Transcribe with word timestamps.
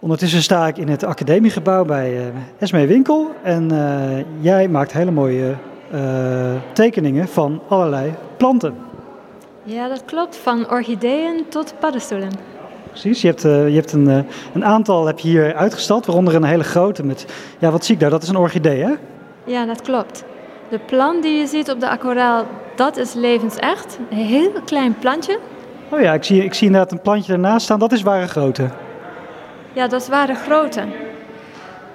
Ondertussen 0.00 0.42
sta 0.42 0.66
ik 0.66 0.76
in 0.76 0.88
het 0.88 1.04
academiegebouw 1.04 1.84
bij 1.84 2.12
uh, 2.12 2.24
Esmee 2.58 2.86
Winkel. 2.86 3.30
En 3.42 3.72
uh, 3.72 4.24
jij 4.40 4.68
maakt 4.68 4.92
hele 4.92 5.10
mooie 5.10 5.54
uh, 5.94 6.00
tekeningen 6.72 7.28
van 7.28 7.62
allerlei 7.68 8.14
planten. 8.36 8.74
Ja, 9.62 9.88
dat 9.88 10.04
klopt. 10.04 10.36
Van 10.36 10.70
orchideeën 10.70 11.44
tot 11.48 11.74
paddenstoelen. 11.80 12.30
Precies, 12.88 13.20
je 13.20 13.26
hebt, 13.26 13.42
je 13.42 13.74
hebt 13.74 13.92
een, 13.92 14.26
een 14.54 14.64
aantal 14.64 15.06
heb 15.06 15.18
je 15.18 15.28
hier 15.28 15.54
uitgestald, 15.54 16.06
waaronder 16.06 16.34
een 16.34 16.44
hele 16.44 16.64
grote 16.64 17.04
met, 17.04 17.26
ja 17.58 17.70
wat 17.70 17.84
zie 17.84 17.94
ik 17.94 18.00
daar, 18.00 18.10
dat 18.10 18.22
is 18.22 18.28
een 18.28 18.36
orchidee 18.36 18.82
hè? 18.82 18.92
Ja, 19.44 19.66
dat 19.66 19.82
klopt. 19.82 20.24
De 20.68 20.78
plant 20.78 21.22
die 21.22 21.38
je 21.38 21.46
ziet 21.46 21.70
op 21.70 21.80
de 21.80 21.88
aquarel, 21.88 22.44
dat 22.76 22.96
is 22.96 23.14
levensecht. 23.14 23.98
Een 24.10 24.16
heel 24.16 24.52
klein 24.64 24.98
plantje. 24.98 25.38
Oh 25.88 26.00
ja, 26.00 26.12
ik 26.12 26.24
zie, 26.24 26.44
ik 26.44 26.54
zie 26.54 26.66
inderdaad 26.66 26.92
een 26.92 27.00
plantje 27.00 27.32
ernaast 27.32 27.64
staan, 27.64 27.78
dat 27.78 27.92
is 27.92 28.02
ware 28.02 28.26
grootte. 28.26 28.68
Ja, 29.72 29.86
dat 29.86 30.08
waren 30.08 30.36
grote. 30.36 30.82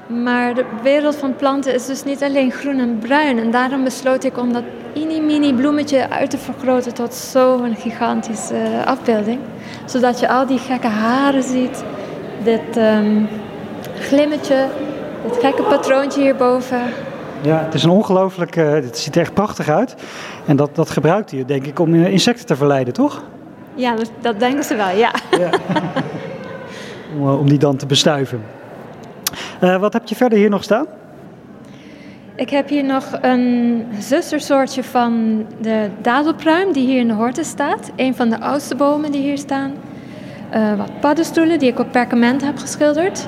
Maar 0.07 0.53
de 0.53 0.65
wereld 0.83 1.15
van 1.15 1.35
planten 1.35 1.73
is 1.73 1.85
dus 1.85 2.03
niet 2.03 2.23
alleen 2.23 2.51
groen 2.51 2.79
en 2.79 2.97
bruin. 2.99 3.39
En 3.39 3.51
daarom 3.51 3.83
besloot 3.83 4.23
ik 4.23 4.37
om 4.37 4.53
dat 4.53 4.63
mini-mini 4.95 5.53
bloemetje 5.53 6.09
uit 6.09 6.29
te 6.29 6.37
vergroten 6.37 6.93
tot 6.93 7.13
zo'n 7.13 7.75
gigantische 7.75 8.83
afbeelding. 8.85 9.39
Zodat 9.85 10.19
je 10.19 10.29
al 10.29 10.45
die 10.45 10.57
gekke 10.57 10.87
haren 10.87 11.43
ziet, 11.43 11.83
dit 12.43 12.77
um, 12.77 13.27
glimmetje, 13.99 14.67
dit 15.27 15.37
gekke 15.39 15.63
patroontje 15.63 16.21
hierboven. 16.21 16.81
Ja, 17.41 17.57
het 17.63 17.73
is 17.73 17.83
een 17.83 17.89
ongelooflijk, 17.89 18.55
uh, 18.55 18.71
het 18.71 18.97
ziet 18.97 19.15
er 19.15 19.21
echt 19.21 19.33
prachtig 19.33 19.69
uit. 19.69 19.95
En 20.45 20.55
dat, 20.55 20.75
dat 20.75 20.89
gebruikt 20.89 21.31
hij 21.31 21.45
denk 21.45 21.65
ik 21.65 21.79
om 21.79 21.95
insecten 21.95 22.45
te 22.45 22.55
verleiden, 22.55 22.93
toch? 22.93 23.23
Ja, 23.75 23.95
dat, 23.95 24.11
dat 24.21 24.39
denken 24.39 24.63
ze 24.63 24.75
wel, 24.75 24.89
ja. 24.89 25.11
ja. 25.39 25.49
om, 27.19 27.29
om 27.29 27.49
die 27.49 27.57
dan 27.57 27.75
te 27.75 27.85
bestuiven. 27.85 28.41
Uh, 29.63 29.77
wat 29.79 29.93
heb 29.93 30.07
je 30.07 30.15
verder 30.15 30.37
hier 30.37 30.49
nog 30.49 30.63
staan? 30.63 30.85
Ik 32.35 32.49
heb 32.49 32.69
hier 32.69 32.83
nog 32.83 33.17
een 33.21 33.83
zustersoortje 33.99 34.83
van 34.83 35.45
de 35.61 35.89
dadelpruim 36.01 36.73
die 36.73 36.87
hier 36.87 36.99
in 36.99 37.07
de 37.07 37.13
horte 37.13 37.43
staat. 37.43 37.91
Een 37.95 38.15
van 38.15 38.29
de 38.29 38.39
oudste 38.39 38.75
bomen 38.75 39.11
die 39.11 39.21
hier 39.21 39.37
staan. 39.37 39.71
Uh, 40.55 40.77
wat 40.77 40.99
paddenstoelen 40.99 41.59
die 41.59 41.69
ik 41.69 41.79
op 41.79 41.91
perkament 41.91 42.41
heb 42.41 42.57
geschilderd. 42.57 43.27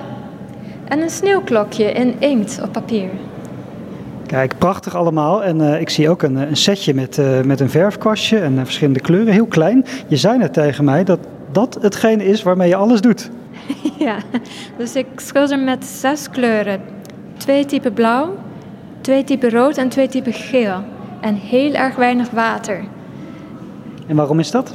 En 0.87 1.01
een 1.01 1.09
sneeuwklokje 1.09 1.91
in 1.91 2.15
inkt 2.19 2.59
op 2.63 2.71
papier. 2.71 3.09
Kijk, 4.25 4.57
prachtig 4.57 4.95
allemaal. 4.95 5.43
En 5.43 5.59
uh, 5.59 5.81
ik 5.81 5.89
zie 5.89 6.09
ook 6.09 6.21
een, 6.21 6.35
een 6.35 6.57
setje 6.57 6.93
met, 6.93 7.17
uh, 7.17 7.41
met 7.41 7.59
een 7.59 7.69
verfkwastje 7.69 8.39
en 8.39 8.65
verschillende 8.65 8.99
kleuren. 8.99 9.33
Heel 9.33 9.45
klein. 9.45 9.85
Je 10.07 10.17
zei 10.17 10.37
net 10.37 10.53
tegen 10.53 10.83
mij 10.83 11.03
dat 11.03 11.19
dat 11.51 11.77
hetgene 11.81 12.25
is 12.25 12.43
waarmee 12.43 12.69
je 12.69 12.75
alles 12.75 13.01
doet. 13.01 13.29
ja, 14.07 14.17
dus 14.77 14.95
ik 14.95 15.07
schilder 15.15 15.59
met 15.59 15.85
zes 15.85 16.29
kleuren. 16.29 16.81
Twee 17.37 17.65
typen 17.65 17.93
blauw, 17.93 18.35
twee 19.01 19.23
typen 19.23 19.49
rood 19.49 19.77
en 19.77 19.89
twee 19.89 20.07
typen 20.07 20.33
geel. 20.33 20.83
En 21.21 21.35
heel 21.35 21.73
erg 21.73 21.95
weinig 21.95 22.29
water. 22.29 22.83
En 24.07 24.15
waarom 24.15 24.39
is 24.39 24.51
dat? 24.51 24.73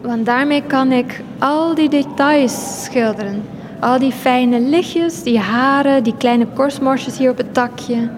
Want 0.00 0.26
daarmee 0.26 0.62
kan 0.62 0.92
ik 0.92 1.20
al 1.38 1.74
die 1.74 1.88
details 1.88 2.84
schilderen. 2.84 3.42
Al 3.80 3.98
die 3.98 4.12
fijne 4.12 4.60
lichtjes, 4.60 5.22
die 5.22 5.38
haren, 5.38 6.02
die 6.02 6.16
kleine 6.16 6.46
korstmorsjes 6.46 7.18
hier 7.18 7.30
op 7.30 7.36
het 7.36 7.54
takje. 7.54 8.10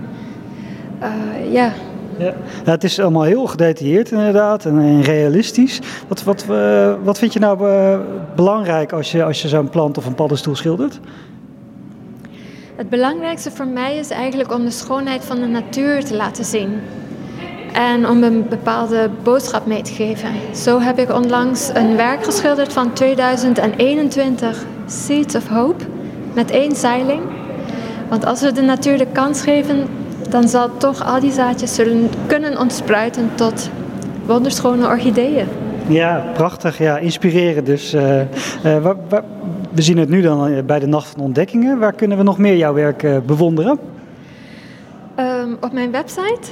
Uh, 1.02 1.52
ja, 1.52 1.72
ja. 2.19 2.34
het 2.65 2.84
is 2.84 3.01
allemaal 3.01 3.23
heel 3.23 3.47
gedetailleerd 3.47 4.11
inderdaad 4.11 4.65
en, 4.65 4.79
en 4.79 5.03
realistisch. 5.03 5.81
Wat, 6.09 6.23
wat, 6.23 6.47
uh, 6.51 6.95
wat 7.03 7.19
vind 7.19 7.33
je 7.33 7.39
nou 7.39 7.69
uh, 7.69 7.98
belangrijk 8.34 8.93
als 8.93 9.12
je, 9.12 9.25
als 9.25 9.43
je 9.43 9.48
zo'n 9.48 9.69
plant 9.69 9.98
of 9.98 10.07
een 10.07 10.15
paddenstoel 10.15 10.57
schildert? 10.57 11.01
Het 12.77 12.89
belangrijkste 12.89 13.51
voor 13.51 13.67
mij 13.67 13.97
is 13.97 14.11
eigenlijk 14.11 14.53
om 14.53 14.65
de 14.65 14.70
schoonheid 14.70 15.25
van 15.25 15.41
de 15.41 15.47
natuur 15.47 16.05
te 16.05 16.17
laten 16.17 16.45
zien. 16.45 16.81
En 17.73 18.09
om 18.09 18.23
een 18.23 18.48
bepaalde 18.48 19.11
boodschap 19.23 19.67
mee 19.67 19.83
te 19.83 19.92
geven. 19.92 20.30
Zo 20.55 20.80
heb 20.80 20.98
ik 20.98 21.13
onlangs 21.13 21.70
een 21.74 21.97
werk 21.97 22.24
geschilderd 22.24 22.73
van 22.73 22.92
2021, 22.92 24.64
Seeds 24.86 25.35
of 25.35 25.48
Hope, 25.48 25.85
met 26.33 26.51
één 26.51 26.77
zeiling. 26.77 27.23
Want 28.08 28.24
als 28.27 28.41
we 28.41 28.53
de 28.53 28.63
natuur 28.63 28.98
de 28.98 29.07
kans 29.13 29.42
geven, 29.42 29.89
dan 30.34 30.48
zal 30.48 30.77
toch 30.77 31.05
al 31.05 31.20
die 31.20 31.33
zaadjes 31.33 31.74
zullen 31.74 32.11
kunnen 32.27 32.58
ontspruiten 32.58 33.30
tot 33.34 33.70
wonderschone 34.27 34.86
orchideeën. 34.86 35.46
Ja, 35.86 36.24
prachtig. 36.33 36.78
Ja, 36.78 36.98
inspireren 36.98 37.64
dus. 37.64 37.95
Uh, 37.95 38.20
uh, 38.20 38.27
waar, 38.62 38.96
waar, 39.08 39.23
we 39.70 39.83
zien 39.83 39.98
het 39.98 40.08
nu 40.08 40.20
dan 40.20 40.67
bij 40.67 40.78
de 40.78 40.86
Nacht 40.86 41.08
van 41.08 41.20
Ontdekkingen. 41.20 41.78
Waar 41.78 41.92
kunnen 41.92 42.17
we 42.17 42.23
nog 42.23 42.39
meer 42.39 42.56
jouw 42.56 42.74
werk 42.74 43.02
uh, 43.02 43.17
bewonderen? 43.27 43.78
Um, 45.18 45.56
op 45.61 45.73
mijn 45.73 45.90
website, 45.90 46.50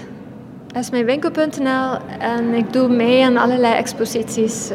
esmeenwinkel.nl. 0.73 1.99
En 2.19 2.55
ik 2.55 2.73
doe 2.73 2.89
mee 2.89 3.25
aan 3.25 3.37
allerlei 3.37 3.75
exposities 3.75 4.71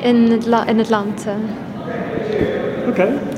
in, 0.00 0.30
het 0.30 0.46
in 0.66 0.78
het 0.78 0.90
land. 0.90 1.26
Oké. 2.88 2.88
Okay. 2.88 3.18